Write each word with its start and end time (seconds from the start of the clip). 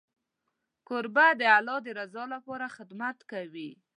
کوربه 0.87 1.25
د 1.39 1.41
الله 1.57 1.77
د 1.85 1.87
رضا 1.99 2.23
لپاره 2.35 2.73
خدمت 2.75 3.17
کوي. 3.31 3.71